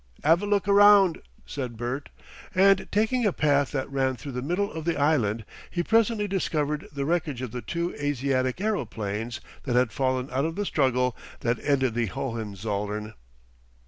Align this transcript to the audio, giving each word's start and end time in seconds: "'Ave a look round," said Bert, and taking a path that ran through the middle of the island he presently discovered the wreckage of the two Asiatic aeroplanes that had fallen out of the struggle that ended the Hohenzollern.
"'Ave 0.23 0.43
a 0.43 0.49
look 0.49 0.65
round," 0.65 1.21
said 1.45 1.77
Bert, 1.77 2.09
and 2.55 2.87
taking 2.91 3.23
a 3.23 3.31
path 3.31 3.69
that 3.71 3.87
ran 3.91 4.15
through 4.15 4.31
the 4.31 4.41
middle 4.41 4.71
of 4.71 4.83
the 4.83 4.97
island 4.97 5.45
he 5.69 5.83
presently 5.83 6.27
discovered 6.27 6.87
the 6.91 7.05
wreckage 7.05 7.43
of 7.43 7.51
the 7.51 7.61
two 7.61 7.93
Asiatic 7.93 8.59
aeroplanes 8.59 9.39
that 9.65 9.75
had 9.75 9.91
fallen 9.91 10.27
out 10.31 10.45
of 10.45 10.55
the 10.55 10.65
struggle 10.65 11.15
that 11.41 11.59
ended 11.63 11.93
the 11.93 12.07
Hohenzollern. 12.07 13.13